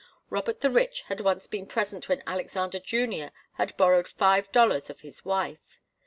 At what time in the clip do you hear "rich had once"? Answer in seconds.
0.71-1.45